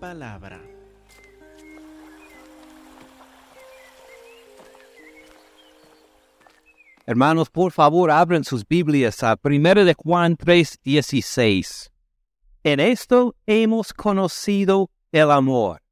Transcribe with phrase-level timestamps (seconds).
[0.00, 0.60] palabra.
[7.06, 11.90] Hermanos, por favor, abran sus Biblias a 1 de Juan 3:16.
[12.62, 15.82] En esto hemos conocido el amor.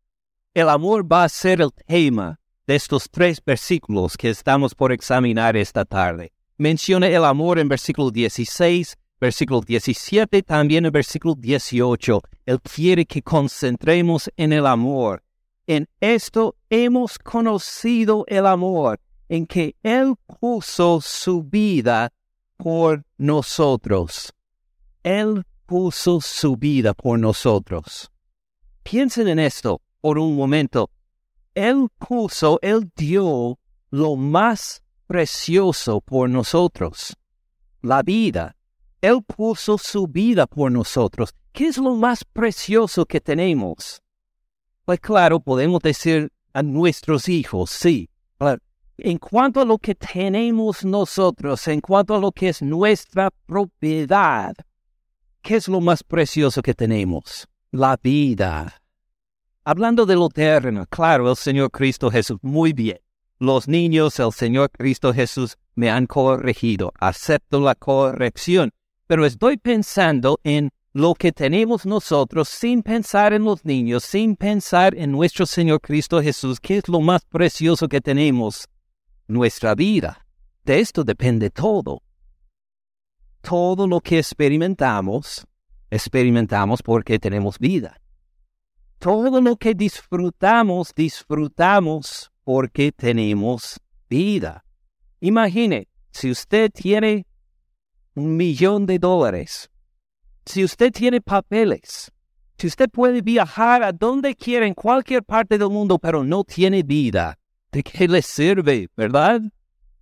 [0.55, 5.57] El amor va a ser el tema de estos tres versículos que estamos por examinar
[5.57, 6.33] esta tarde.
[6.57, 12.23] Menciona el amor en versículo 16, versículo 17, también en versículo 18.
[12.47, 15.23] Él quiere que concentremos en el amor.
[15.67, 22.13] En esto hemos conocido el amor en que Él puso su vida
[22.57, 24.33] por nosotros.
[25.03, 28.11] Él puso su vida por nosotros.
[28.83, 30.91] Piensen en esto por un momento.
[31.55, 33.59] Él puso, Él dio
[33.91, 37.17] lo más precioso por nosotros,
[37.83, 38.58] la vida.
[39.01, 41.35] Él puso su vida por nosotros.
[41.53, 44.03] ¿Qué es lo más precioso que tenemos?
[44.85, 48.09] Pues claro, podemos decir a nuestros hijos, sí,
[48.99, 54.55] en cuanto a lo que tenemos nosotros, en cuanto a lo que es nuestra propiedad,
[55.41, 57.47] ¿qué es lo más precioso que tenemos?
[57.71, 58.83] La vida.
[59.65, 62.99] Hablando de lo terreno, claro, el Señor Cristo Jesús, muy bien.
[63.39, 68.73] Los niños, el Señor Cristo Jesús me han corregido, acepto la corrección,
[69.09, 74.95] pero estoy pensando en lo que tenemos nosotros sin pensar en los niños, sin pensar
[74.97, 78.69] en nuestro Señor Cristo Jesús, ¿qué es lo más precioso que tenemos
[79.29, 80.27] nuestra vida.
[80.65, 82.03] De esto depende todo.
[83.43, 85.47] Todo lo que experimentamos,
[85.91, 88.01] experimentamos porque tenemos vida.
[88.99, 94.65] Todo lo que disfrutamos, disfrutamos porque tenemos vida.
[95.21, 97.27] Imagine, si usted tiene
[98.19, 99.71] un millón de dólares,
[100.45, 102.11] si usted tiene papeles,
[102.59, 106.83] si usted puede viajar a donde quiera en cualquier parte del mundo, pero no tiene
[106.83, 107.39] vida,
[107.71, 109.41] ¿de qué le sirve, verdad?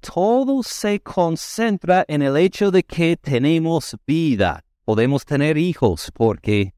[0.01, 4.65] Todo se concentra en el hecho de que tenemos vida.
[4.85, 6.75] Podemos tener hijos porque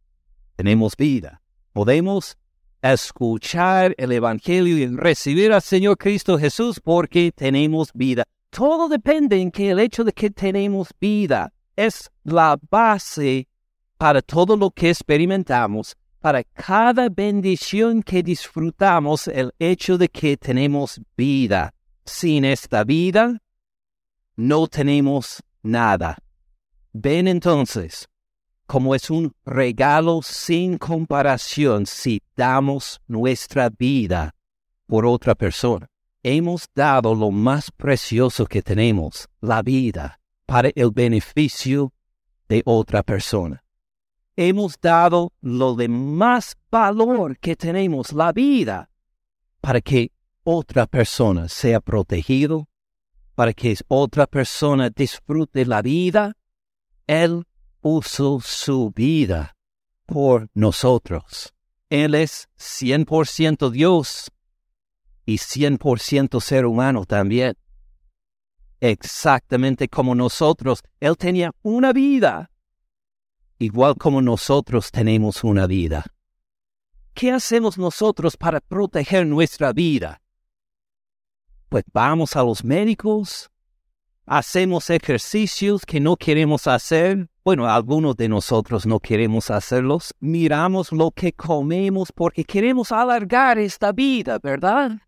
[0.56, 1.42] tenemos vida.
[1.72, 2.36] Podemos
[2.82, 8.24] escuchar el Evangelio y recibir al Señor Cristo Jesús porque tenemos vida.
[8.50, 13.48] Todo depende en que el hecho de que tenemos vida es la base
[13.96, 21.00] para todo lo que experimentamos para cada bendición que disfrutamos el hecho de que tenemos
[21.16, 21.74] vida.
[22.04, 23.38] Sin esta vida,
[24.36, 26.16] no tenemos nada.
[26.92, 28.08] Ven entonces,
[28.66, 34.34] como es un regalo sin comparación si damos nuestra vida
[34.86, 35.88] por otra persona.
[36.30, 41.92] Hemos dado lo más precioso que tenemos, la vida, para el beneficio
[42.48, 43.62] de otra persona
[44.38, 48.88] hemos dado lo de más valor que tenemos, la vida,
[49.60, 50.12] para que
[50.44, 52.68] otra persona sea protegido,
[53.34, 56.36] para que otra persona disfrute la vida.
[57.08, 57.46] Él
[57.80, 59.56] puso su vida
[60.06, 61.52] por nosotros.
[61.90, 64.30] Él es 100% Dios
[65.28, 67.54] y 100% ser humano también.
[68.80, 72.50] Exactamente como nosotros, Él tenía una vida
[73.58, 76.06] igual como nosotros tenemos una vida.
[77.12, 80.22] ¿Qué hacemos nosotros para proteger nuestra vida?
[81.68, 83.50] Pues vamos a los médicos,
[84.24, 91.10] hacemos ejercicios que no queremos hacer, bueno, algunos de nosotros no queremos hacerlos, miramos lo
[91.10, 94.98] que comemos porque queremos alargar esta vida, ¿verdad?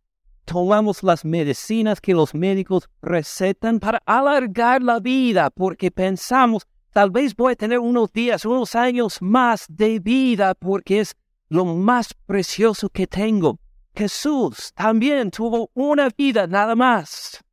[0.50, 7.36] Tomamos las medicinas que los médicos recetan para alargar la vida porque pensamos Tal vez
[7.36, 11.14] voy a tener unos días, unos años más de vida porque es
[11.48, 13.60] lo más precioso que tengo.
[13.94, 17.44] Jesús también tuvo una vida nada más.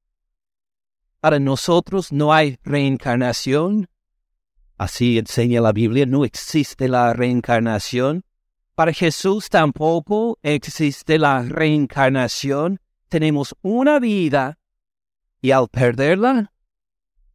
[1.20, 3.88] Para nosotros no hay reencarnación.
[4.76, 8.24] Así enseña la Biblia, no existe la reencarnación.
[8.74, 12.80] Para Jesús tampoco existe la reencarnación.
[13.08, 14.58] Tenemos una vida
[15.42, 16.52] y al perderla,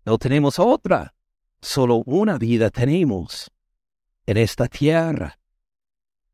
[0.04, 1.14] no tenemos otra.
[1.60, 3.50] Solo una vida tenemos
[4.26, 5.38] en esta tierra.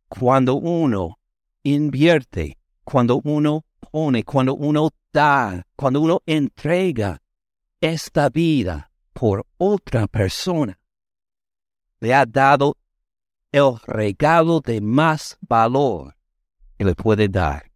[0.08, 1.18] Cuando uno
[1.62, 7.20] invierte, cuando uno pone, cuando uno da, cuando uno entrega
[7.80, 10.78] esta vida por otra persona,
[12.00, 12.76] le ha dado
[13.52, 16.16] el regalo de más valor
[16.76, 17.67] que le puede dar.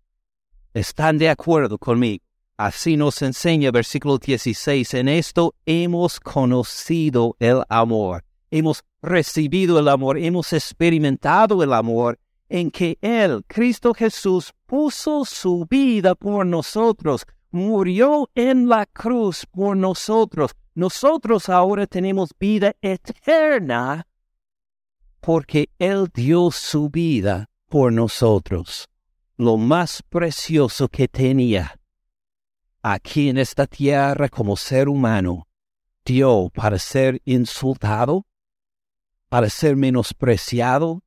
[0.75, 2.25] ¿Están de acuerdo conmigo?
[2.57, 10.17] Así nos enseña versículo 16, en esto hemos conocido el amor, hemos recibido el amor,
[10.17, 18.31] hemos experimentado el amor en que Él, Cristo Jesús, puso su vida por nosotros, murió
[18.35, 20.53] en la cruz por nosotros.
[20.75, 24.07] Nosotros ahora tenemos vida eterna
[25.21, 28.89] porque Él dio su vida por nosotros,
[29.43, 31.79] lo más precioso que tenía
[32.83, 35.47] aquí en esta tierra como ser humano,
[36.05, 38.27] dio para ser insultado,
[39.29, 41.03] para ser menospreciado,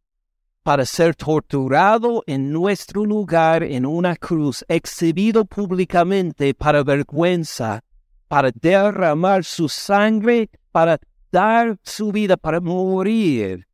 [0.63, 7.83] para ser torturado en nuestro lugar en una cruz, exhibido públicamente para vergüenza,
[8.27, 10.97] para derramar su sangre, para
[11.31, 13.67] dar su vida, para morir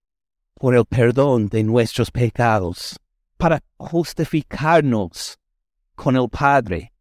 [0.56, 3.00] por el perdón de nuestros pecados,
[3.42, 5.40] para justificarnos
[5.96, 6.94] con el Padre,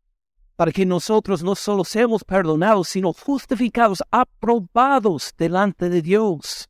[0.56, 6.66] para que nosotros no solo seamos perdonados, sino justificados, aprobados delante de Dios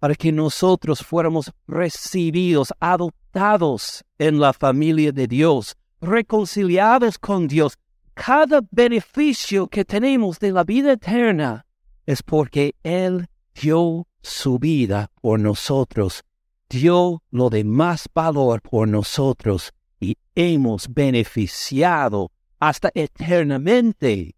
[0.00, 7.78] para que nosotros fuéramos recibidos, adoptados en la familia de Dios, reconciliados con Dios.
[8.14, 11.64] Cada beneficio que tenemos de la vida eterna
[12.06, 16.24] es porque Él dio su vida por nosotros,
[16.68, 24.34] dio lo de más valor por nosotros y hemos beneficiado hasta eternamente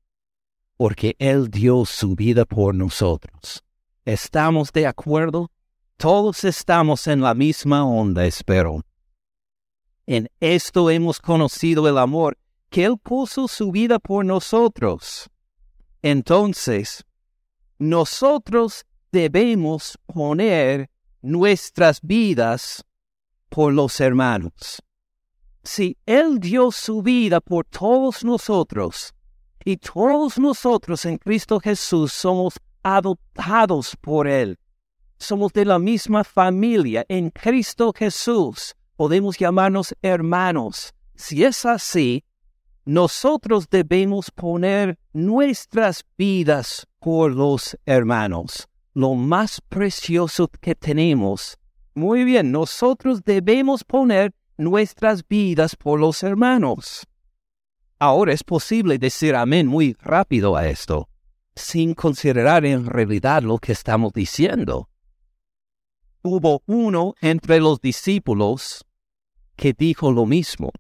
[0.77, 3.65] porque Él dio su vida por nosotros.
[4.05, 5.51] ¿Estamos de acuerdo?
[5.97, 8.83] Todos estamos en la misma onda, espero.
[10.07, 12.39] En esto hemos conocido el amor
[12.71, 15.29] que Él puso su vida por nosotros.
[16.01, 17.05] Entonces,
[17.79, 20.89] nosotros debemos poner
[21.23, 22.85] nuestras vidas
[23.49, 24.83] por los hermanos.
[25.63, 29.15] Si Él dio su vida por todos nosotros,
[29.65, 34.59] y todos nosotros en Cristo Jesús somos adoptados por Él.
[35.19, 38.75] Somos de la misma familia en Cristo Jesús.
[38.97, 40.95] Podemos llamarnos hermanos.
[41.17, 42.25] Si es así,
[42.85, 48.68] nosotros debemos poner nuestras vidas por los hermanos,
[48.99, 51.57] lo más precioso que tenemos.
[51.95, 57.07] Muy bien, nosotros debemos poner nuestras vidas por los hermanos.
[58.01, 61.09] Ahora es posible decir amén muy rápido a esto
[61.55, 64.89] sin considerar en realidad lo que estamos diciendo.
[66.23, 68.85] Hubo uno entre los discípulos
[69.55, 70.71] que dijo lo mismo.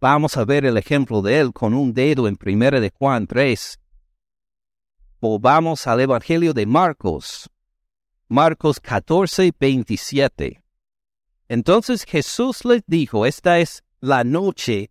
[0.00, 3.79] Vamos a ver el ejemplo de él con un dedo en 1 de Juan 3.
[5.22, 7.50] Volvamos al Evangelio de Marcos.
[8.26, 10.62] Marcos 14, 27.
[11.46, 14.90] Entonces Jesús les dijo, esta es la noche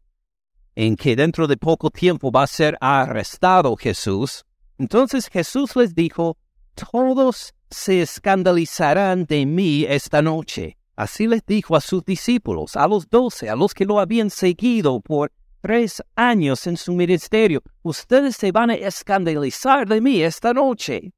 [0.75, 4.45] en que dentro de poco tiempo va a ser arrestado Jesús.
[4.77, 6.37] Entonces Jesús les dijo,
[6.75, 10.77] todos se escandalizarán de mí esta noche.
[10.95, 15.01] Así les dijo a sus discípulos, a los doce, a los que lo habían seguido
[15.01, 15.31] por
[15.61, 17.61] tres años en su ministerio.
[17.81, 21.13] Ustedes se van a escandalizar de mí esta noche.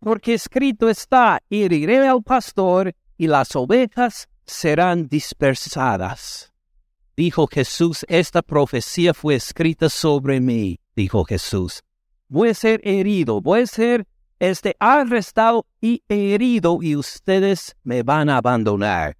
[0.00, 6.52] Porque escrito está, heriré al pastor y las ovejas serán dispersadas.
[7.16, 11.82] Dijo Jesús, esta profecía fue escrita sobre mí, dijo Jesús
[12.28, 14.06] voy a ser herido, voy a ser
[14.38, 19.16] este, arrestado y herido y ustedes me van a abandonar.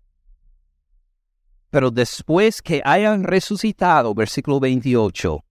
[1.77, 5.45] Pero después que hayan resucitado, versículo 28,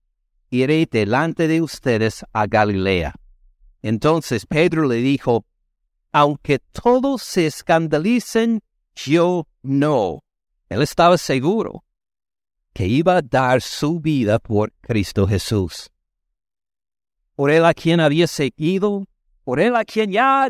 [0.50, 3.14] iré delante de ustedes a Galilea.
[3.80, 5.44] Entonces Pedro le dijo,
[6.10, 8.60] aunque todos se escandalicen,
[8.96, 10.24] yo no.
[10.68, 11.84] Él estaba seguro
[12.72, 15.92] que iba a dar su vida por Cristo Jesús
[17.36, 19.06] por él a quien había seguido,
[19.44, 20.48] por él a quien ya,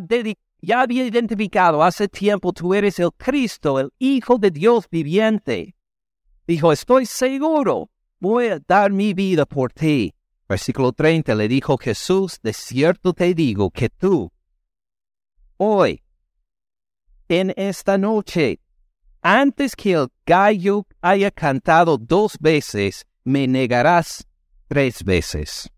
[0.66, 5.76] ya había identificado hace tiempo, tú eres el Cristo, el Hijo de Dios viviente.
[6.44, 10.12] Dijo, estoy seguro, voy a dar mi vida por ti.
[10.48, 14.32] Versículo 30 le dijo Jesús, de cierto te digo que tú,
[15.56, 16.02] hoy,
[17.28, 18.58] en esta noche,
[19.22, 24.26] antes que el gallo haya cantado dos veces, me negarás
[24.66, 25.70] tres veces.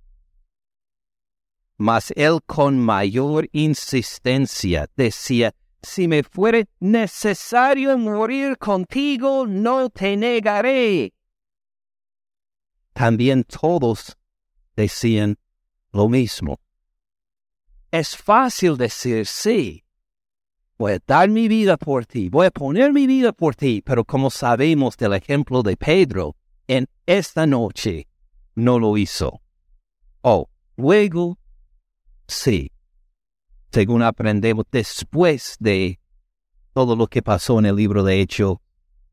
[1.78, 11.12] Mas él con mayor insistencia decía, si me fuere necesario morir contigo, no te negaré.
[12.92, 14.18] También todos
[14.74, 15.38] decían
[15.92, 16.58] lo mismo.
[17.92, 19.84] Es fácil decir sí.
[20.78, 24.04] Voy a dar mi vida por ti, voy a poner mi vida por ti, pero
[24.04, 28.08] como sabemos del ejemplo de Pedro, en esta noche
[28.56, 29.40] no lo hizo.
[30.22, 31.38] Oh, luego
[32.28, 32.70] Sí.
[33.72, 35.98] Según aprendemos después de
[36.72, 38.62] todo lo que pasó en el libro de Hecho,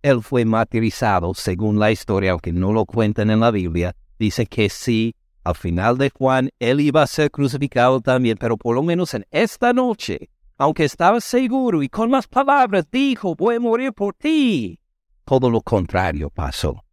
[0.01, 4.69] él fue martirizado, según la historia, aunque no lo cuentan en la Biblia, dice que
[4.69, 9.13] sí, al final de Juan, él iba a ser crucificado también, pero por lo menos
[9.13, 14.13] en esta noche, aunque estaba seguro y con las palabras dijo, voy a morir por
[14.13, 14.79] ti,
[15.25, 16.83] todo lo contrario pasó.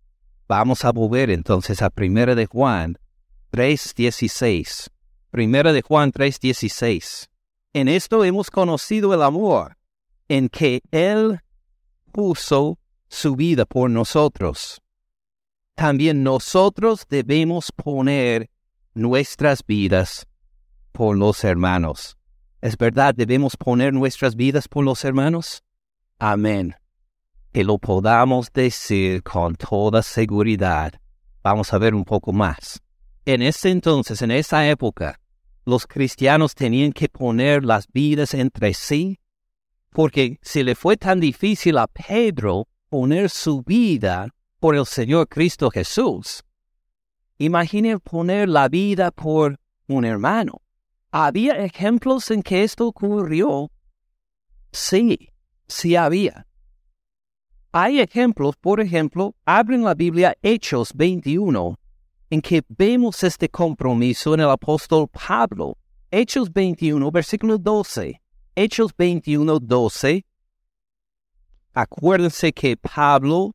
[0.49, 2.99] Vamos a volver entonces a 1 de Juan
[3.53, 4.92] 3.16.
[5.33, 7.29] 1 de Juan 3.16.
[7.73, 9.79] En esto hemos conocido el amor,
[10.29, 11.41] en que Él
[12.13, 14.83] puso su vida por nosotros.
[15.75, 18.51] También nosotros debemos poner
[18.93, 20.27] nuestras vidas
[20.93, 22.19] por los hermanos.
[22.61, 23.15] ¿Es verdad?
[23.15, 25.63] ¿Debemos poner nuestras vidas por los hermanos?
[26.19, 26.77] Amén.
[27.53, 30.93] Que lo podamos decir con toda seguridad.
[31.43, 32.83] Vamos a ver un poco más.
[33.25, 35.19] En ese entonces, en esa época,
[35.65, 39.21] los cristianos tenían que poner las vidas entre sí,
[39.91, 44.29] porque si le fue tan difícil a Pedro poner su vida
[44.59, 46.43] por el Señor Cristo Jesús,
[47.39, 50.63] imaginen poner la vida por un hermano.
[51.11, 53.71] ¿Había ejemplos en que esto ocurrió?
[54.73, 55.29] Sí,
[55.69, 56.47] sí había.
[57.73, 61.79] Hay ejemplos, por ejemplo, abren la Biblia Hechos 21
[62.33, 65.77] en que vemos este compromiso en el apóstol Pablo.
[66.11, 68.23] Hechos 21, versículo 12.
[68.57, 70.25] Hechos 21, 12.
[71.75, 73.55] Acuérdense que Pablo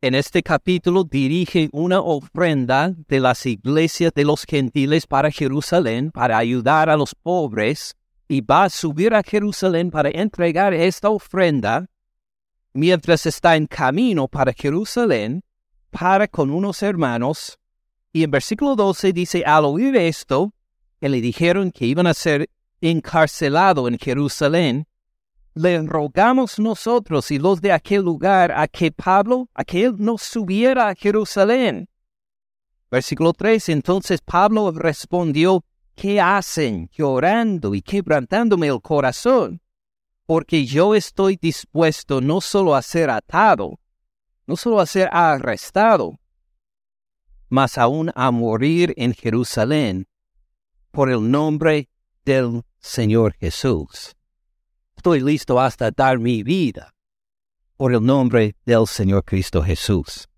[0.00, 6.38] en este capítulo dirige una ofrenda de las iglesias de los gentiles para Jerusalén, para
[6.38, 7.94] ayudar a los pobres,
[8.26, 11.86] y va a subir a Jerusalén para entregar esta ofrenda
[12.74, 15.44] mientras está en camino para Jerusalén,
[15.92, 17.60] para con unos hermanos
[18.12, 20.52] y en versículo 12 dice, al oír esto,
[21.00, 22.50] que le dijeron que iban a ser
[22.80, 24.86] encarcelado en Jerusalén,
[25.54, 30.18] le rogamos nosotros y los de aquel lugar a que Pablo, a que él no
[30.18, 31.88] subiera a Jerusalén.
[32.90, 35.64] Versículo 3, entonces Pablo respondió,
[35.94, 39.60] ¿qué hacen llorando y quebrantándome el corazón?
[40.26, 43.78] Porque yo estoy dispuesto no solo a ser atado,
[44.46, 46.18] no solo a ser arrestado,
[47.52, 50.06] mas aún a morir en Jerusalén
[50.90, 51.90] por el nombre
[52.24, 54.16] del Señor Jesús.
[54.96, 56.94] Estoy listo hasta dar mi vida
[57.76, 60.30] por el nombre del Señor Cristo Jesús.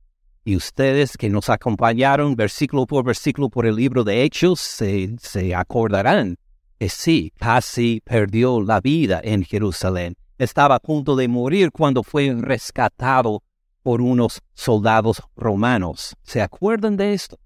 [0.42, 5.54] Y ustedes que nos acompañaron versículo por versículo por el libro de Hechos se, se
[5.54, 6.36] acordarán
[6.80, 10.16] que sí, casi perdió la vida en Jerusalén.
[10.36, 13.44] Estaba a punto de morir cuando fue rescatado
[13.84, 16.16] por unos soldados romanos.
[16.22, 17.38] ¿Se acuerdan de esto?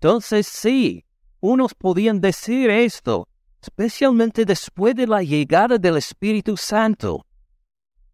[0.00, 1.04] Entonces sí,
[1.38, 3.28] unos podían decir esto,
[3.60, 7.26] especialmente después de la llegada del Espíritu Santo.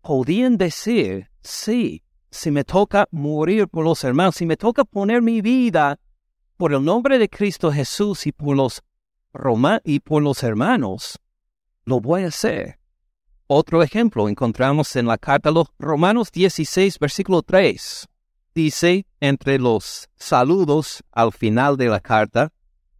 [0.03, 5.41] Podían decir, sí, si me toca morir por los hermanos, si me toca poner mi
[5.41, 6.01] vida
[6.57, 8.83] por el nombre de Cristo Jesús y por los
[9.33, 11.17] Roma y por los hermanos,
[11.85, 12.80] lo voy a hacer.
[13.53, 18.07] Otro ejemplo encontramos en la carta a los Romanos 16, versículo 3.
[18.55, 22.53] Dice, entre los saludos al final de la carta,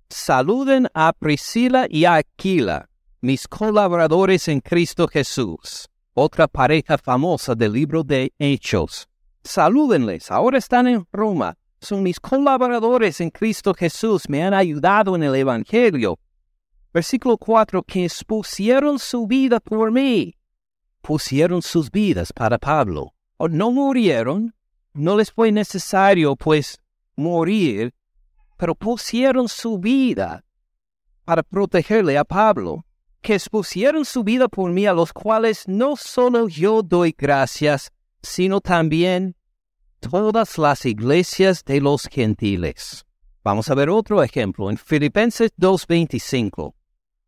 [0.09, 2.89] saluden a Priscila y a Aquila,
[3.21, 9.09] mis colaboradores en Cristo Jesús, otra pareja famosa del libro de Hechos.
[9.45, 15.23] Salúdenles, ahora están en Roma, son mis colaboradores en Cristo Jesús, me han ayudado en
[15.23, 16.19] el Evangelio.
[16.93, 20.35] Versículo 4, que expusieron su vida por mí
[21.01, 23.15] pusieron sus vidas para Pablo.
[23.37, 24.55] O no murieron,
[24.93, 26.81] no les fue necesario pues
[27.17, 27.95] morir,
[28.57, 30.45] pero pusieron su vida
[31.25, 32.85] para protegerle a Pablo,
[33.21, 37.93] que expusieron su vida por mí, a los cuales no solo yo doy gracias,
[38.23, 39.37] sino también
[40.01, 43.05] todas las iglesias de los gentiles.
[43.45, 46.75] Vamos a ver otro ejemplo en Filipenses 2.25.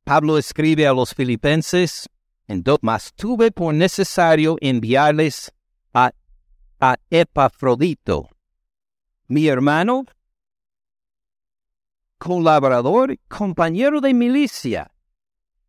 [0.04, 2.08] Pablo escribe a los filipenses,
[2.80, 5.52] mas tuve por necesario enviarles
[5.94, 6.12] a,
[6.80, 8.28] a Epafrodito,
[9.28, 10.04] mi hermano,
[12.18, 14.90] colaborador, compañero de milicia,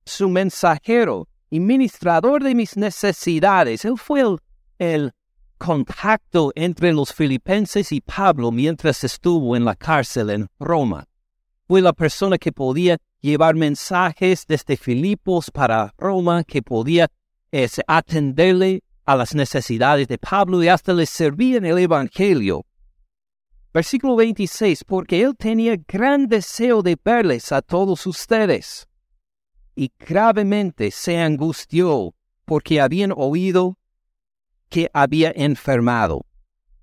[0.06, 3.86] su mensajero y ministrador de mis necesidades.
[3.86, 4.40] Él fue el,
[4.80, 5.14] el
[5.58, 11.08] contacto entre los filipenses y Pablo mientras estuvo en la cárcel en Roma.
[11.74, 17.10] Fue la persona que podía llevar mensajes desde Filipos para Roma, que podía
[17.88, 22.64] atenderle a las necesidades de Pablo y hasta le servía en el Evangelio.
[23.74, 28.88] Versículo 26, porque él tenía gran deseo de verles a todos ustedes.
[29.76, 32.14] Y gravemente se angustió
[32.46, 33.80] porque habían oído
[34.70, 36.28] que había enfermado.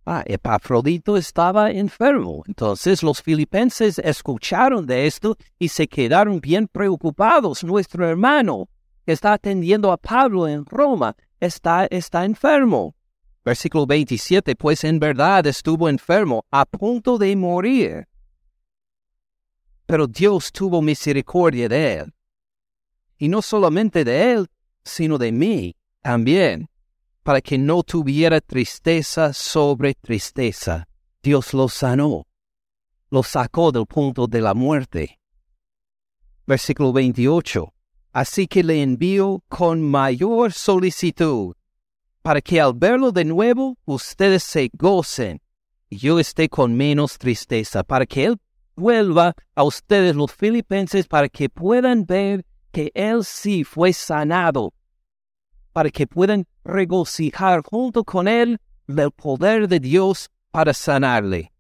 [0.06, 2.42] Ah, Epafrodito estaba enfermo.
[2.46, 7.62] Entonces los filipenses escucharon de esto y se quedaron bien preocupados.
[7.62, 8.68] Nuestro hermano
[9.04, 12.94] que está atendiendo a Pablo en Roma está, está enfermo.
[13.44, 18.06] Versículo 27, pues en verdad estuvo enfermo, a punto de morir.
[19.86, 22.14] Pero Dios tuvo misericordia de él.
[23.18, 24.46] Y no solamente de él,
[24.84, 26.68] sino de mí también,
[27.22, 30.86] para que no tuviera tristeza sobre tristeza.
[31.22, 32.26] Dios lo sanó,
[33.10, 35.18] lo sacó del punto de la muerte.
[36.46, 37.72] Versículo 28.
[38.12, 41.54] Así que le envío con mayor solicitud,
[42.22, 45.40] para que al verlo de nuevo ustedes se gocen
[45.88, 48.40] y yo esté con menos tristeza, para que Él
[48.76, 54.72] vuelva a ustedes los filipenses, para que puedan ver que Él sí fue sanado,
[55.72, 61.52] para que puedan regocijar junto con Él del poder de Dios para sanarle.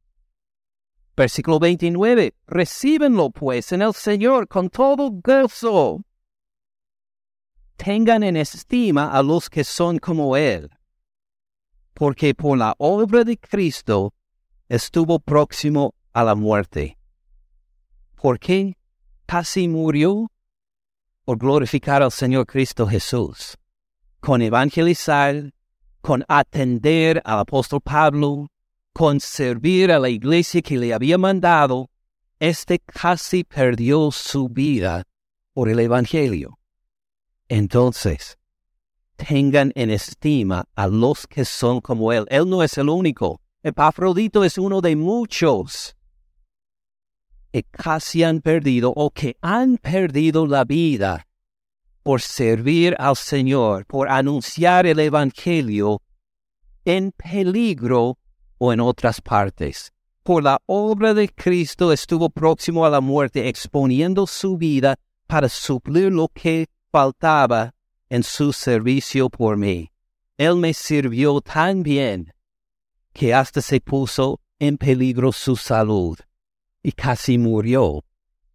[1.16, 2.34] Versículo 29.
[2.46, 6.02] Recíbenlo pues en el Señor con todo gozo
[7.82, 10.70] tengan en estima a los que son como Él,
[11.94, 14.12] porque por la obra de Cristo
[14.68, 16.98] estuvo próximo a la muerte.
[18.16, 18.76] ¿Por qué
[19.24, 20.30] casi murió?
[21.24, 23.56] Por glorificar al Señor Cristo Jesús,
[24.20, 25.52] con evangelizar,
[26.00, 28.48] con atender al apóstol Pablo,
[28.92, 31.90] con servir a la iglesia que le había mandado,
[32.38, 35.04] este casi perdió su vida
[35.52, 36.58] por el Evangelio.
[37.48, 38.38] Entonces,
[39.16, 42.26] tengan en estima a los que son como Él.
[42.30, 43.40] Él no es el único.
[43.62, 45.96] Epafrodito es uno de muchos
[47.52, 51.26] que casi han perdido o que han perdido la vida
[52.02, 56.02] por servir al Señor, por anunciar el Evangelio
[56.84, 58.18] en peligro
[58.58, 59.92] o en otras partes.
[60.22, 66.12] Por la obra de Cristo estuvo próximo a la muerte, exponiendo su vida para suplir
[66.12, 67.74] lo que faltaba
[68.08, 69.90] en su servicio por mí.
[70.36, 72.32] Él me sirvió tan bien
[73.12, 76.18] que hasta se puso en peligro su salud
[76.82, 78.04] y casi murió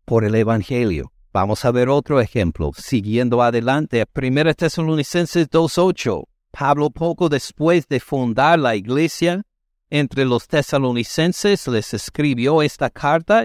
[0.05, 1.11] por el Evangelio.
[1.35, 2.71] Vamos a ver otro ejemplo.
[2.77, 6.23] Siguiendo adelante, 1 Tesalonicenses 2.8.
[6.49, 9.43] Pablo poco después de fundar la iglesia
[9.89, 13.43] entre los tesalonicenses les escribió esta carta.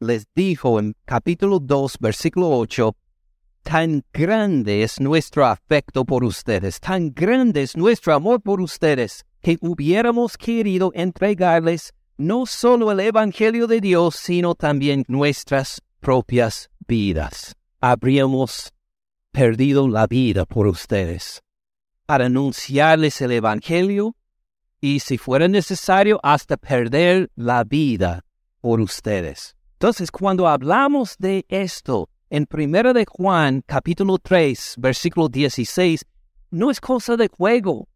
[0.00, 2.96] Les dijo en capítulo 2, versículo 8,
[3.62, 9.56] Tan grande es nuestro afecto por ustedes, tan grande es nuestro amor por ustedes, que
[9.60, 17.54] hubiéramos querido entregarles no solo el Evangelio de Dios, sino también nuestras propias vidas.
[17.80, 18.72] Habríamos
[19.30, 21.42] perdido la vida por ustedes
[22.06, 24.16] para anunciarles el Evangelio
[24.80, 28.24] y si fuera necesario hasta perder la vida
[28.60, 29.54] por ustedes.
[29.74, 36.04] Entonces, cuando hablamos de esto, en Primera de Juan, capítulo 3, versículo 16,
[36.50, 37.88] no es cosa de juego,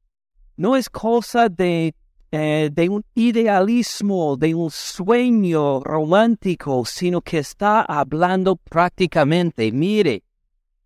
[0.56, 1.94] no es cosa de,
[2.34, 10.24] eh, de un idealismo, de un sueño romántico, sino que está hablando prácticamente, mire,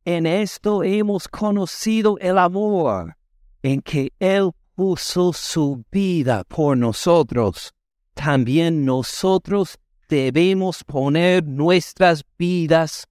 [0.04, 3.16] en esto hemos conocido el amor,
[3.62, 7.72] en que Él puso su vida por nosotros.
[8.14, 9.78] También nosotros
[10.08, 13.06] debemos poner nuestras vidas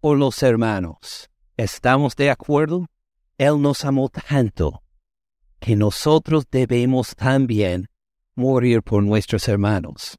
[0.00, 1.30] por los hermanos.
[1.56, 2.86] ¿Estamos de acuerdo?
[3.38, 4.82] Él nos amó tanto
[5.60, 7.88] que nosotros debemos también
[8.34, 10.18] morir por nuestros hermanos.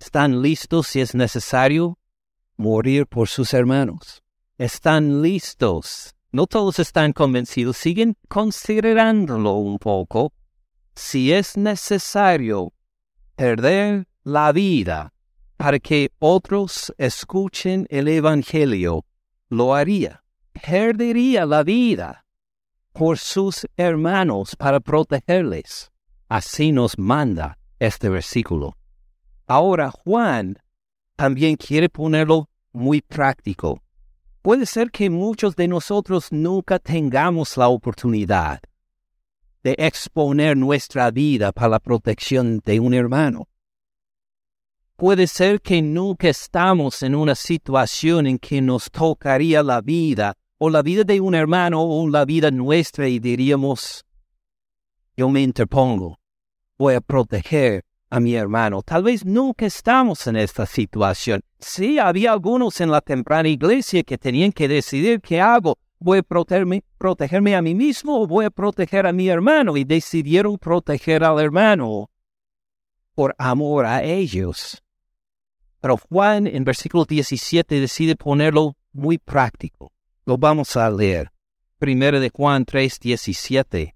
[0.00, 1.98] ¿Están listos si es necesario
[2.56, 4.22] morir por sus hermanos?
[4.58, 6.14] ¿Están listos?
[6.32, 10.32] No todos están convencidos, siguen considerándolo un poco.
[10.94, 12.72] Si es necesario
[13.36, 15.14] perder la vida
[15.56, 19.06] para que otros escuchen el Evangelio,
[19.48, 20.22] lo haría.
[20.52, 22.25] Perdería la vida
[22.96, 25.90] por sus hermanos para protegerles.
[26.28, 28.74] Así nos manda este versículo.
[29.46, 30.58] Ahora Juan
[31.14, 33.82] también quiere ponerlo muy práctico.
[34.40, 38.60] Puede ser que muchos de nosotros nunca tengamos la oportunidad
[39.62, 43.46] de exponer nuestra vida para la protección de un hermano.
[44.96, 50.70] Puede ser que nunca estamos en una situación en que nos tocaría la vida, o
[50.70, 54.04] la vida de un hermano, o la vida nuestra, y diríamos,
[55.16, 56.18] yo me interpongo,
[56.78, 58.82] voy a proteger a mi hermano.
[58.82, 61.40] Tal vez nunca estamos en esta situación.
[61.58, 65.78] Sí, había algunos en la temprana iglesia que tenían que decidir qué hago.
[65.98, 69.76] voy a protegerme, a mí mismo o voy a proteger a mi hermano.
[69.76, 72.10] Y decidieron proteger al hermano
[73.14, 74.82] por amor a ellos.
[75.80, 79.92] Pero Juan en versículo 17 decide ponerlo muy práctico.
[80.28, 81.30] Lo vamos a leer.
[81.78, 83.94] Primero de Juan 3, 17.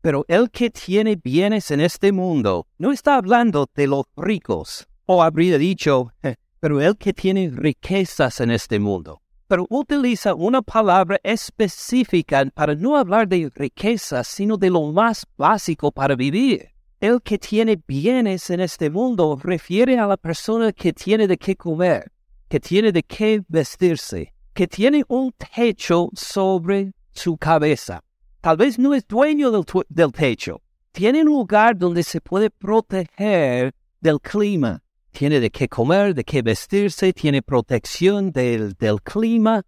[0.00, 5.24] Pero el que tiene bienes en este mundo no está hablando de los ricos, o
[5.24, 6.12] habría dicho,
[6.60, 9.22] pero el que tiene riquezas en este mundo.
[9.48, 15.90] Pero utiliza una palabra específica para no hablar de riquezas, sino de lo más básico
[15.90, 16.68] para vivir.
[17.00, 21.56] El que tiene bienes en este mundo refiere a la persona que tiene de qué
[21.56, 22.12] comer,
[22.48, 28.02] que tiene de qué vestirse, que tiene un techo sobre su cabeza.
[28.40, 30.62] Tal vez no es dueño del, del techo.
[30.92, 34.82] Tiene un lugar donde se puede proteger del clima.
[35.10, 39.62] Tiene de qué comer, de qué vestirse, tiene protección del, del clima.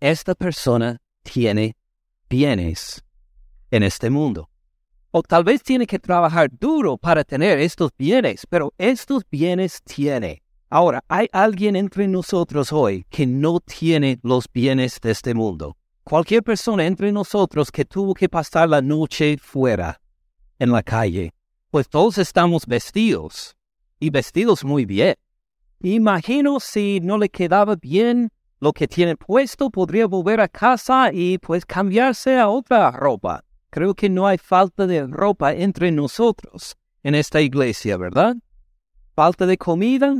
[0.00, 1.76] Esta persona tiene
[2.28, 3.04] bienes
[3.70, 4.50] en este mundo.
[5.10, 10.42] O tal vez tiene que trabajar duro para tener estos bienes, pero estos bienes tiene.
[10.72, 15.76] Ahora, hay alguien entre nosotros hoy que no tiene los bienes de este mundo.
[16.04, 20.00] Cualquier persona entre nosotros que tuvo que pasar la noche fuera,
[20.60, 21.34] en la calle,
[21.72, 23.56] pues todos estamos vestidos,
[23.98, 25.16] y vestidos muy bien.
[25.82, 28.30] Imagino si no le quedaba bien
[28.60, 33.44] lo que tiene puesto, podría volver a casa y pues cambiarse a otra ropa.
[33.70, 38.36] Creo que no hay falta de ropa entre nosotros en esta iglesia, ¿verdad?
[39.16, 40.14] Falta de comida.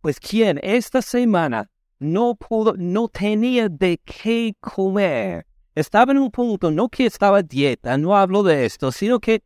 [0.00, 5.46] Pues quien esta semana no pudo, no tenía de qué comer.
[5.74, 9.42] Estaba en un punto, no que estaba dieta, no hablo de esto, sino que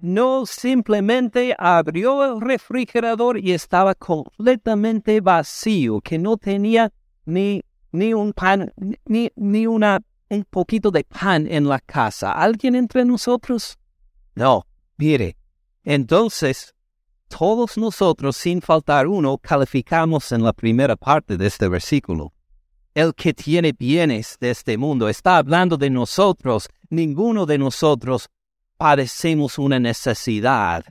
[0.00, 6.92] no simplemente abrió el refrigerador y estaba completamente vacío, que no tenía
[7.24, 7.62] ni,
[7.92, 8.72] ni un pan,
[9.06, 12.32] ni, ni una un poquito de pan en la casa.
[12.32, 13.78] ¿Alguien entre nosotros?
[14.34, 15.36] No, mire.
[15.84, 16.74] Entonces,
[17.28, 22.32] todos nosotros, sin faltar uno, calificamos en la primera parte de este versículo.
[22.94, 26.68] El que tiene bienes de este mundo está hablando de nosotros.
[26.90, 28.28] Ninguno de nosotros
[28.76, 30.84] padecemos una necesidad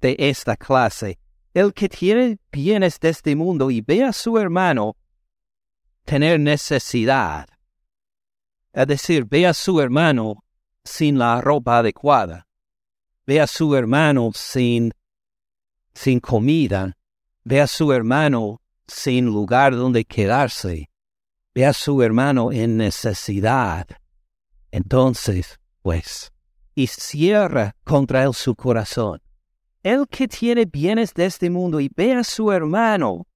[0.00, 1.18] de esta clase.
[1.54, 4.96] El que tiene bienes de este mundo y ve a su hermano
[6.04, 7.48] tener necesidad,
[8.74, 10.44] es decir, ve a su hermano
[10.84, 12.46] sin la ropa adecuada.
[13.26, 14.92] Ve a su hermano sin,
[15.94, 16.96] sin comida.
[17.44, 20.90] Ve a su hermano sin lugar donde quedarse.
[21.54, 23.86] Ve a su hermano en necesidad.
[24.70, 26.32] Entonces, pues,
[26.74, 29.20] y cierra contra él su corazón.
[29.82, 33.26] El que tiene bienes de este mundo y ve a su hermano,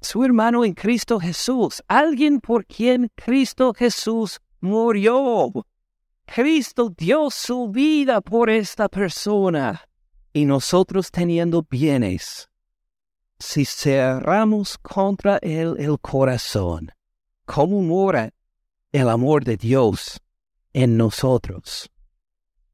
[0.00, 5.52] su hermano en Cristo Jesús, alguien por quien Cristo Jesús murió.
[6.26, 9.80] Cristo dio su vida por esta persona.
[10.36, 12.50] Y nosotros teniendo bienes,
[13.38, 16.90] si cerramos contra él el corazón,
[17.46, 18.34] ¿cómo mora
[18.92, 20.20] el amor de Dios
[20.74, 21.90] en nosotros?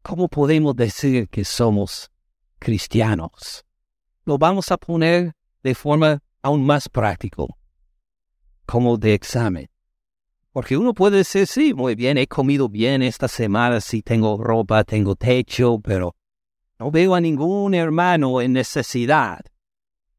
[0.02, 2.10] ¿Cómo podemos decir que somos
[2.58, 3.64] cristianos?
[4.24, 7.44] Lo vamos a poner de forma aún más práctica,
[8.66, 9.70] como de examen.
[10.50, 14.82] Porque uno puede decir, sí, muy bien, he comido bien esta semana, sí tengo ropa,
[14.82, 16.16] tengo techo, pero
[16.82, 19.40] no veo a ningún hermano en necesidad.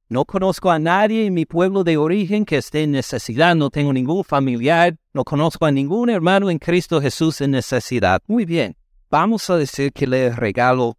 [0.07, 3.91] No conozco a nadie en mi pueblo de origen que esté en necesidad, no tengo
[3.91, 8.21] ningún familiar, no conozco a ningún hermano en Cristo Jesús en necesidad.
[8.27, 8.77] Muy bien,
[9.09, 10.97] vamos a decir que le regalo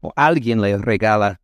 [0.00, 1.40] o alguien le regala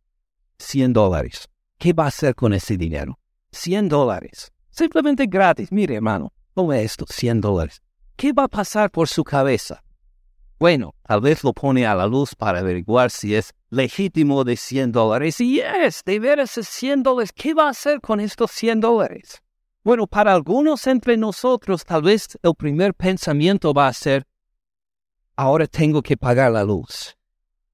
[0.59, 1.49] 100 dólares.
[1.77, 3.19] ¿Qué va a hacer con ese dinero?
[3.51, 4.53] 100 dólares.
[4.69, 5.73] Simplemente gratis.
[5.73, 7.81] Mire, hermano, Tome esto, 100 dólares.
[8.15, 9.83] ¿Qué va a pasar por su cabeza?
[10.59, 14.91] Bueno, tal vez lo pone a la luz para averiguar si es legítimo de 100
[14.91, 15.39] dólares.
[15.39, 17.31] Y es, de veras es 100 dólares.
[17.31, 19.43] ¿Qué va a hacer con estos 100 dólares?
[19.83, 24.25] Bueno, para algunos entre nosotros, tal vez el primer pensamiento va a ser,
[25.35, 27.15] ahora tengo que pagar la luz.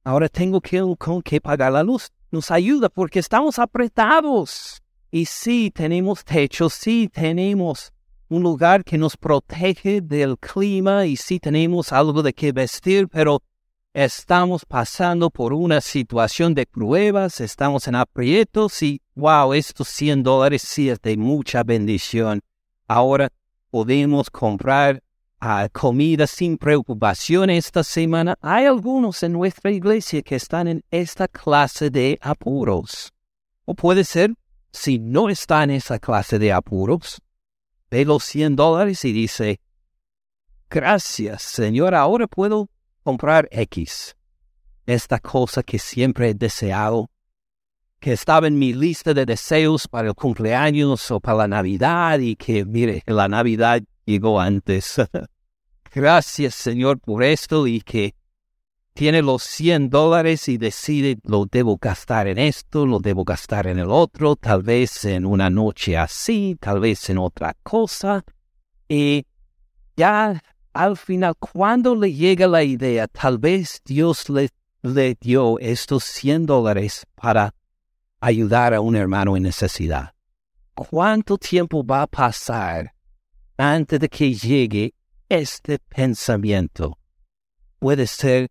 [0.03, 0.83] Ahora tengo que,
[1.23, 2.11] que pagar la luz.
[2.31, 4.81] Nos ayuda porque estamos apretados.
[5.09, 7.93] Y sí, tenemos techo, sí, tenemos
[8.33, 13.43] un lugar que nos protege del clima y sí tenemos algo de qué vestir, pero
[13.93, 20.63] estamos pasando por una situación de pruebas, estamos en aprietos y wow, estos 100 dólares
[20.63, 22.41] sí es de mucha bendición.
[22.87, 23.29] Ahora
[23.69, 25.03] podemos comprar
[25.39, 28.35] ah, comida sin preocupación esta semana.
[28.41, 33.13] Hay algunos en nuestra iglesia que están en esta clase de apuros.
[33.65, 34.33] O puede ser,
[34.71, 37.21] si no está en esa clase de apuros,
[37.93, 39.59] ve los 100 dólares y dice,
[40.67, 42.67] gracias, Señor, ahora puedo
[43.03, 44.15] comprar X.
[44.87, 47.11] Esta cosa que siempre he deseado,
[47.99, 52.35] que estaba en mi lista de deseos para el cumpleaños o para la Navidad y
[52.35, 54.95] que, mire, la Navidad llegó antes.
[55.93, 58.15] Gracias, Señor, por esto y que
[58.93, 63.79] tiene los 100 dólares y decide lo debo gastar en esto, lo debo gastar en
[63.79, 68.23] el otro, tal vez en una noche así, tal vez en otra cosa.
[68.87, 69.25] Y
[69.97, 70.41] ya
[70.73, 74.49] al final, cuando le llega la idea, tal vez Dios le,
[74.81, 77.53] le dio estos 100 dólares para
[78.19, 80.13] ayudar a un hermano en necesidad.
[80.75, 82.93] ¿Cuánto tiempo va a pasar
[83.57, 84.93] antes de que llegue
[85.29, 86.97] este pensamiento?
[87.79, 88.49] Puede ser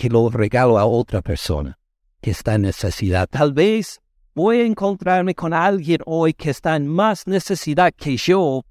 [0.00, 1.78] que lo regalo a otra persona
[2.22, 3.28] que está en necesidad.
[3.28, 4.00] Tal vez
[4.34, 8.64] voy a encontrarme con alguien hoy que está en más necesidad que yo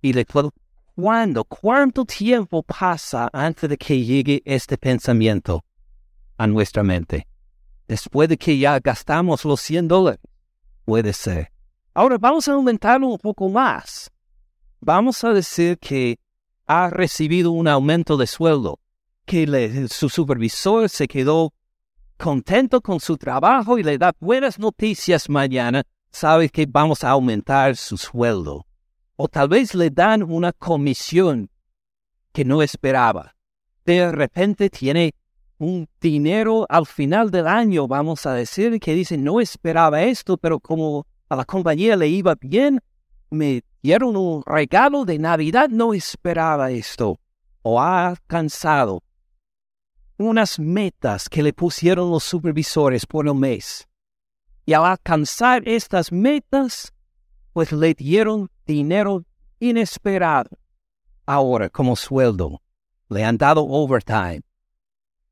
[0.00, 0.52] y le puedo...
[0.94, 1.42] ¿Cuándo?
[1.44, 5.64] ¿Cuánto tiempo pasa antes de que llegue este pensamiento
[6.36, 7.26] a nuestra mente?
[7.88, 10.20] después de que ya gastamos los 100 dólares.
[10.84, 11.50] Puede ser.
[11.92, 14.10] Ahora vamos a aumentarlo un poco más.
[14.80, 16.18] Vamos a decir que
[16.66, 18.78] ha recibido un aumento de sueldo,
[19.24, 21.52] que su supervisor se quedó
[22.16, 27.76] contento con su trabajo y le da buenas noticias mañana, sabe que vamos a aumentar
[27.76, 28.66] su sueldo.
[29.16, 31.50] O tal vez le dan una comisión
[32.32, 33.34] que no esperaba.
[33.84, 35.14] De repente tiene
[35.58, 40.58] un dinero al final del año, vamos a decir, que dice, no esperaba esto, pero
[40.58, 42.80] como a la compañía le iba bien,
[43.30, 47.18] me dieron un regalo de Navidad, no esperaba esto.
[47.62, 49.03] O ha alcanzado
[50.18, 53.88] unas metas que le pusieron los supervisores por el mes.
[54.66, 56.92] Y al alcanzar estas metas,
[57.52, 59.24] pues le dieron dinero
[59.60, 60.50] inesperado.
[61.26, 62.62] Ahora, como sueldo,
[63.08, 64.42] le han dado overtime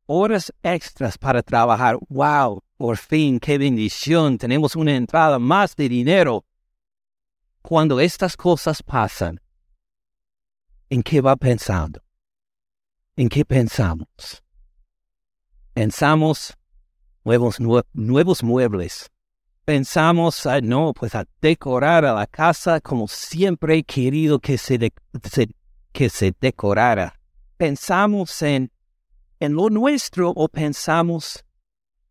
[0.07, 1.99] horas extras para trabajar.
[2.09, 2.63] ¡Wow!
[2.77, 4.39] Por fin, qué bendición.
[4.39, 6.45] Tenemos una entrada más de dinero.
[7.63, 9.41] Cuando estas cosas pasan,
[10.91, 12.03] ¿en qué va pensando?
[13.17, 14.42] ¿En qué pensamos?
[15.75, 16.55] Pensamos
[17.25, 17.59] nuevos,
[17.93, 19.11] nuevos muebles.
[19.65, 24.93] Pensamos, no, pues a decorar a la casa como siempre he querido que se,
[25.93, 27.19] que se decorara.
[27.57, 28.73] Pensamos en
[29.43, 31.45] en lo nuestro o pensamos,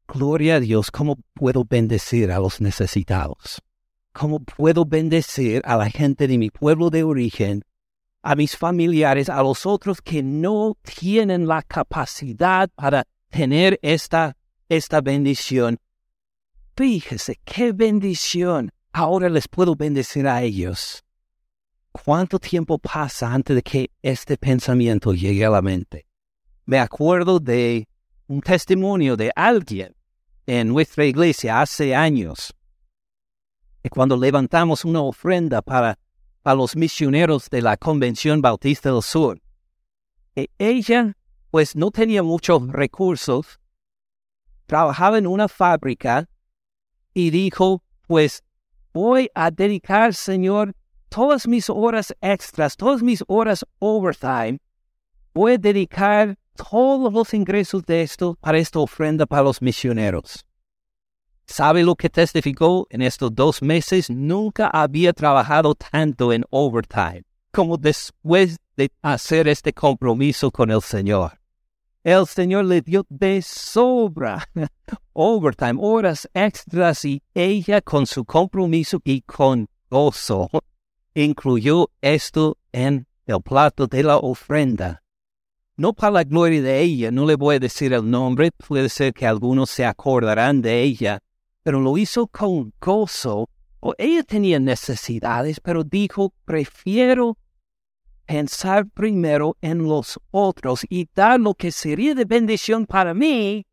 [0.05, 3.61] gloria a Dios, ¿cómo puedo bendecir a los necesitados?
[4.11, 7.63] ¿Cómo puedo bendecir a la gente de mi pueblo de origen,
[8.21, 14.37] a mis familiares, a los otros que no tienen la capacidad para tener esta,
[14.69, 15.79] esta bendición?
[16.75, 18.71] Fíjese, qué bendición.
[18.93, 21.03] Ahora les puedo bendecir a ellos.
[21.91, 26.05] ¿Cuánto tiempo pasa antes de que este pensamiento llegue a la mente?
[26.71, 27.87] me acuerdo de
[28.27, 29.93] un testimonio de alguien
[30.45, 32.53] en nuestra iglesia hace años,
[33.89, 35.99] cuando levantamos una ofrenda para,
[36.41, 39.41] para los misioneros de la Convención Bautista del Sur.
[40.35, 41.17] E ella,
[41.51, 43.59] pues no tenía muchos recursos,
[44.65, 46.27] trabajaba en una fábrica
[47.13, 48.41] y dijo, pues
[48.93, 50.73] voy a dedicar, Señor,
[51.09, 54.59] todas mis horas extras, todas mis horas overtime,
[55.33, 60.45] voy a dedicar todos los ingresos de esto para esta ofrenda para los misioneros.
[61.45, 64.09] ¿Sabe lo que testificó en estos dos meses?
[64.09, 71.40] Nunca había trabajado tanto en overtime como después de hacer este compromiso con el Señor.
[72.03, 74.47] El Señor le dio de sobra
[75.13, 80.49] overtime, horas extras y ella con su compromiso y con gozo
[81.13, 85.01] incluyó esto en el plato de la ofrenda
[85.81, 89.13] no para la gloria de ella, no le voy a decir el nombre, puede ser
[89.13, 91.23] que algunos se acordarán de ella,
[91.63, 93.49] pero lo hizo con gozo.
[93.79, 97.35] O ella tenía necesidades, pero dijo, prefiero
[98.25, 103.65] pensar primero en los otros y dar lo que sería de bendición para mí,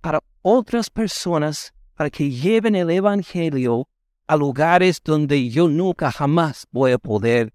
[0.00, 3.88] para otras personas, para que lleven el Evangelio
[4.26, 7.52] a lugares donde yo nunca jamás voy a poder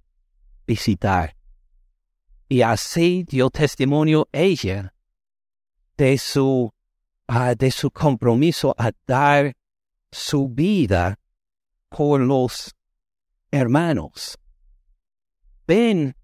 [0.65, 1.35] visitar.
[2.49, 4.93] Y así dio testimonio ella
[5.97, 6.73] de su,
[7.27, 9.55] ah, de su compromiso a dar
[10.11, 11.19] su vida
[11.89, 12.75] por los
[13.51, 14.37] hermanos.
[15.75, 16.15] Ven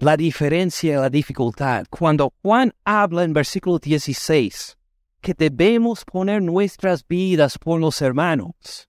[0.00, 1.84] la diferencia la dificultad.
[1.88, 4.76] Cuando Juan habla en versículo 16
[5.20, 8.88] que debemos poner nuestras vidas por los hermanos,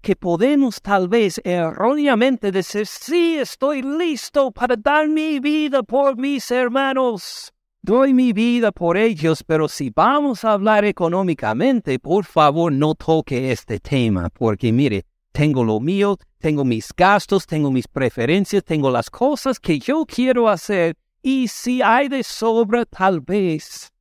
[0.00, 6.48] que podemos tal vez erróneamente decir, sí, estoy listo para dar mi vida por mis
[6.52, 7.52] hermanos.
[7.82, 13.50] Doy mi vida por ellos, pero si vamos a hablar económicamente, por favor no toque
[13.50, 15.04] este tema, porque mire,
[15.36, 20.48] tengo lo mío, tengo mis gastos, tengo mis preferencias, tengo las cosas que yo quiero
[20.48, 23.92] hacer, y si hay de sobra, tal vez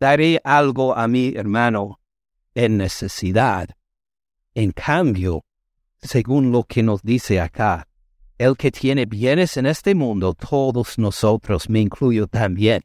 [0.00, 2.00] daré algo a mi hermano
[2.56, 3.68] en necesidad.
[4.52, 5.44] En cambio,
[6.02, 7.86] según lo que nos dice acá,
[8.36, 12.82] el que tiene bienes en este mundo, todos nosotros, me incluyo también,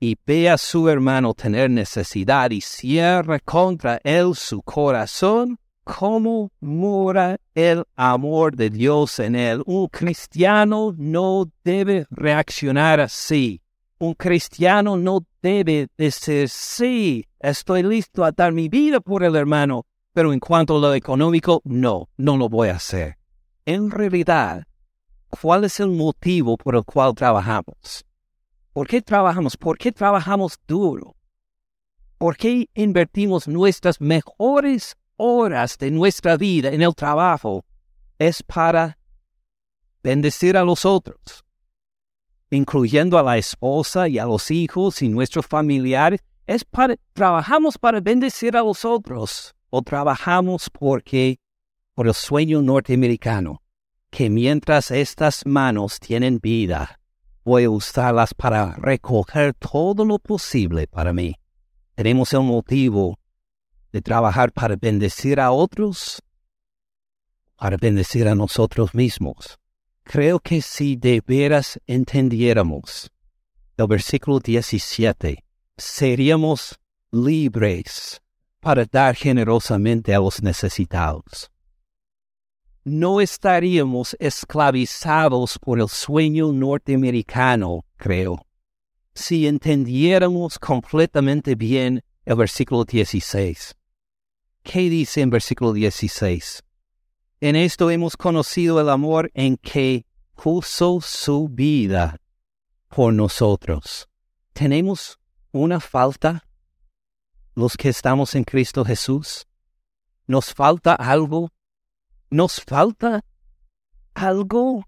[0.00, 7.38] y ve a su hermano tener necesidad y cierra contra él su corazón, ¿cómo mora
[7.54, 9.62] el amor de Dios en él?
[9.66, 13.60] Un cristiano no debe reaccionar así.
[13.98, 19.86] Un cristiano no debe decir, sí, estoy listo a dar mi vida por el hermano,
[20.12, 23.18] pero en cuanto a lo económico, no, no lo voy a hacer.
[23.64, 24.66] En realidad,
[25.30, 28.04] ¿cuál es el motivo por el cual trabajamos?
[28.72, 29.56] ¿Por qué trabajamos?
[29.56, 31.14] ¿Por qué trabajamos duro?
[32.18, 37.64] ¿Por qué invertimos nuestras mejores horas de nuestra vida en el trabajo?
[38.18, 38.98] Es para
[40.02, 41.44] bendecir a los otros,
[42.50, 46.20] incluyendo a la esposa y a los hijos y nuestros familiares.
[46.46, 51.38] Es para, trabajamos para bendecir a los otros o trabajamos porque
[51.94, 53.62] por el sueño norteamericano,
[54.10, 56.98] que mientras estas manos tienen vida,
[57.44, 61.36] voy a usarlas para recoger todo lo posible para mí.
[61.94, 63.18] Tenemos el motivo
[63.92, 66.22] de trabajar para bendecir a otros,
[67.56, 69.58] para bendecir a nosotros mismos.
[70.02, 73.10] Creo que si de veras entendiéramos
[73.76, 75.44] el versículo 17,
[75.76, 76.78] seríamos
[77.12, 78.20] libres
[78.60, 81.50] para dar generosamente a los necesitados.
[82.84, 88.44] No estaríamos esclavizados por el sueño norteamericano, creo,
[89.14, 93.76] si entendiéramos completamente bien el versículo 16.
[94.62, 96.62] ¿Qué dice en versículo 16?
[97.40, 102.20] En esto hemos conocido el amor en que puso su vida
[102.88, 104.08] por nosotros.
[104.52, 105.18] ¿Tenemos
[105.50, 106.46] una falta
[107.54, 109.46] los que estamos en Cristo Jesús?
[110.28, 111.50] ¿Nos falta algo?
[112.30, 113.24] ¿Nos falta
[114.14, 114.86] algo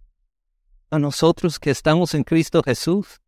[0.91, 3.21] a nosotros que estamos en Cristo Jesús?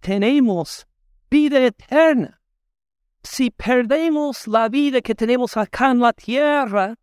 [0.00, 0.86] Tenemos
[1.30, 2.42] vida eterna.
[3.28, 6.94] Si perdemos la vida que tenemos acá en la tierra,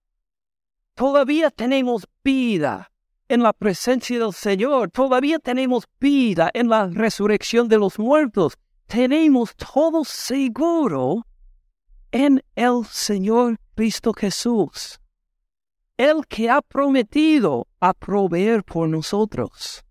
[0.96, 2.90] todavía tenemos vida
[3.28, 8.54] en la presencia del Señor, todavía tenemos vida en la resurrección de los muertos,
[8.88, 11.28] tenemos todo seguro
[12.12, 15.02] en el Señor Cristo Jesús,
[15.98, 19.84] el que ha prometido a proveer por nosotros,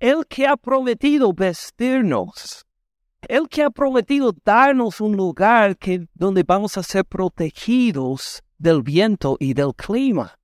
[0.00, 2.64] el que ha prometido vestirnos,
[3.22, 9.36] el que ha prometido darnos un lugar que, donde vamos a ser protegidos del viento
[9.40, 10.34] y del clima.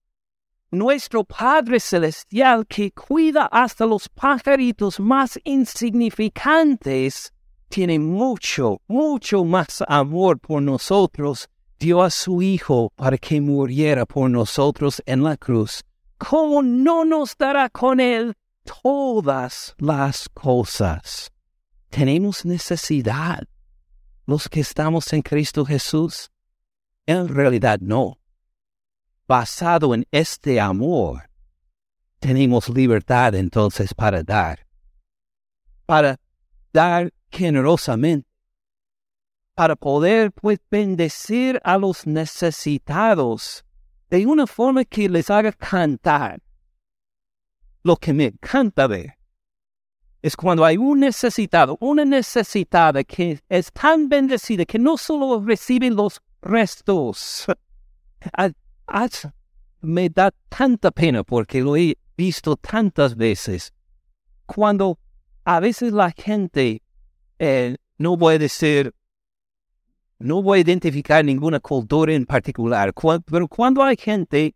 [0.70, 7.32] Nuestro Padre Celestial que cuida hasta los pajaritos más insignificantes
[7.68, 14.30] tiene mucho, mucho más amor por nosotros, dio a su Hijo para que muriera por
[14.30, 15.82] nosotros en la cruz,
[16.18, 18.34] ¿cómo no nos dará con Él
[18.82, 21.33] todas las cosas?
[21.94, 23.46] Tenemos necesidad
[24.26, 26.32] los que estamos en Cristo Jesús.
[27.06, 28.18] En realidad no.
[29.28, 31.30] Basado en este amor,
[32.18, 34.66] tenemos libertad entonces para dar.
[35.86, 36.18] Para
[36.72, 38.28] dar generosamente
[39.54, 43.64] para poder pues bendecir a los necesitados
[44.10, 46.42] de una forma que les haga cantar.
[47.84, 49.16] Lo que me encanta ver
[50.24, 55.90] es cuando hay un necesitado, una necesitada que es tan bendecida que no solo recibe
[55.90, 57.44] los restos.
[59.82, 63.74] me da tanta pena porque lo he visto tantas veces.
[64.46, 64.98] Cuando
[65.44, 66.80] a veces la gente
[67.38, 68.94] eh, no voy a decir,
[70.18, 72.94] no voy a identificar ninguna cultura en particular,
[73.26, 74.54] pero cuando hay gente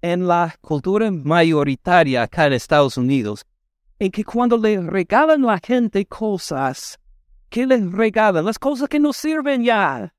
[0.00, 3.44] en la cultura mayoritaria acá en Estados Unidos,
[4.04, 6.98] en que cuando le regalan la gente cosas,
[7.48, 8.44] que les regalan?
[8.44, 10.14] Las cosas que no sirven ya.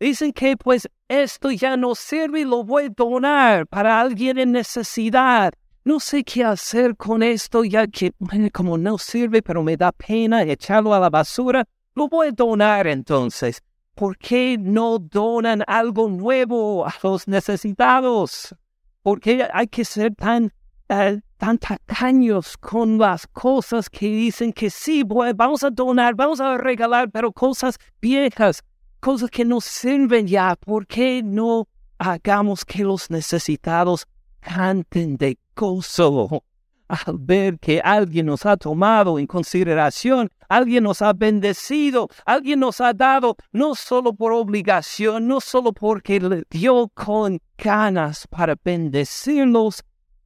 [0.00, 5.54] Dicen que pues esto ya no sirve lo voy a donar para alguien en necesidad
[5.84, 8.12] no sé qué hacer con esto, ya que
[8.52, 12.86] como no sirve, pero me da pena echarlo a la basura, lo voy a donar
[12.86, 13.62] entonces.
[13.94, 18.54] ¿Por qué no donan algo nuevo a los necesitados?
[19.02, 20.52] ¿Por qué hay que ser tan,
[20.88, 26.56] eh, tan tacaños con las cosas que dicen que sí, vamos a donar, vamos a
[26.56, 28.62] regalar, pero cosas viejas,
[29.00, 30.56] cosas que no sirven ya?
[30.56, 31.68] ¿Por qué no
[31.98, 34.06] hagamos que los necesitados
[34.40, 36.42] canten de gozo?
[36.88, 42.80] al ver que alguien nos ha tomado en consideración, alguien nos ha bendecido, alguien nos
[42.80, 49.82] ha dado, no solo por obligación, no solo porque le dio con ganas para bendecirlos,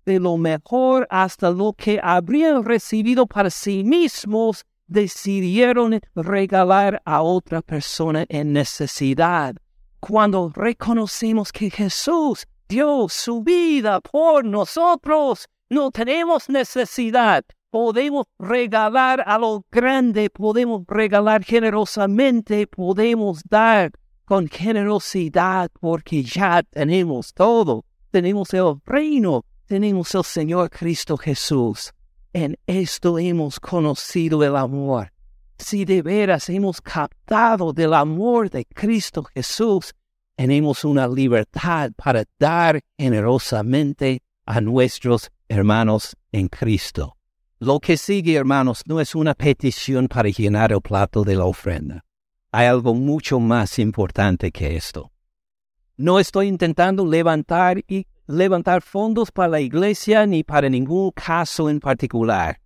[0.08, 7.60] de lo mejor hasta lo que habrían recibido para sí mismos, decidieron regalar a otra
[7.60, 9.54] persona en necesidad.
[10.00, 17.44] Cuando reconocemos que Jesús dio su vida por nosotros, no tenemos necesidad.
[17.68, 23.90] Podemos regalar a lo grande, podemos regalar generosamente, podemos dar
[24.24, 27.84] con generosidad porque ya tenemos todo.
[28.10, 31.92] Tenemos el reino, tenemos el Señor Cristo Jesús.
[32.32, 35.12] En esto hemos conocido el amor.
[35.58, 39.94] Si de veras hemos captado del amor de Cristo Jesús,
[40.36, 47.16] tenemos una libertad para dar generosamente a nuestros hermanos en Cristo.
[47.58, 52.04] Lo que sigue, hermanos, no es una petición para llenar el plato de la ofrenda.
[52.52, 55.10] Hay algo mucho más importante que esto.
[55.96, 61.80] No estoy intentando levantar y levantar fondos para la iglesia ni para ningún caso en
[61.80, 62.60] particular.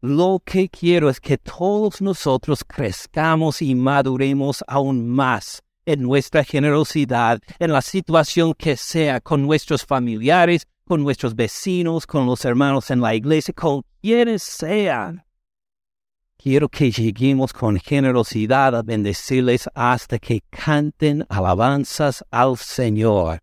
[0.00, 7.40] Lo que quiero es que todos nosotros crezcamos y maduremos aún más en nuestra generosidad,
[7.58, 13.00] en la situación que sea, con nuestros familiares, con nuestros vecinos, con los hermanos en
[13.00, 15.24] la iglesia, con quienes sean.
[16.36, 23.40] Quiero que lleguemos con generosidad a bendecirles hasta que canten alabanzas al Señor,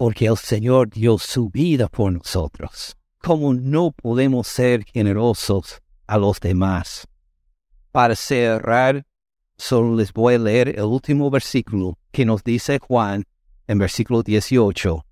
[0.00, 2.96] porque el Señor dio su vida por nosotros.
[3.18, 7.06] ¿Cómo no podemos ser generosos a los demás?
[7.92, 9.06] Para cerrar,
[9.58, 13.24] solo les voy a leer el último versículo que nos dice Juan
[13.66, 15.04] en versículo 18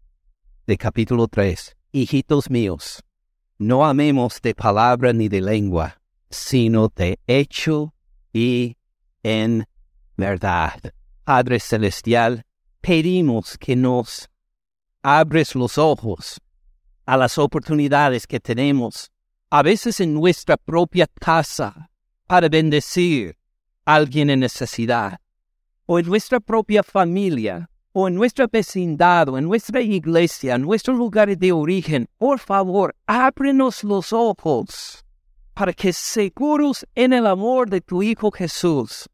[0.67, 1.77] de capítulo 3.
[1.93, 3.05] Hijitos míos,
[3.59, 7.93] no amemos de palabra ni de lengua, sino de hecho
[8.33, 8.79] y
[9.23, 9.67] en
[10.17, 10.81] verdad.
[11.25, 12.47] Padre Celestial,
[12.81, 14.31] pedimos que nos
[15.17, 16.39] abres los ojos
[17.07, 19.11] a las oportunidades que tenemos,
[19.49, 21.89] a veces en nuestra propia casa,
[22.27, 23.39] para bendecir
[23.87, 25.19] a alguien en necesidad,
[25.87, 30.99] o en nuestra propia familia, o en nuestra vecindad, o en nuestra iglesia, en nuestros
[30.99, 35.03] lugares de origen, por favor, ábrenos los ojos
[35.55, 39.09] para que seguros en el amor de tu Hijo Jesús,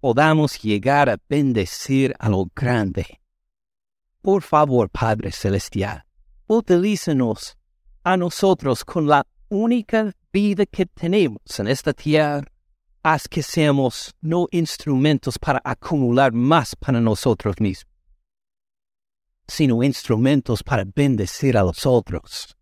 [0.00, 3.19] podamos llegar a bendecir a lo grande.
[4.22, 6.04] Por favor, Padre Celestial,
[6.46, 7.56] utilícenos
[8.04, 12.46] a nosotros con la única vida que tenemos en esta tierra.
[13.02, 17.90] Haz que seamos no instrumentos para acumular más para nosotros mismos,
[19.48, 22.54] sino instrumentos para bendecir a los otros,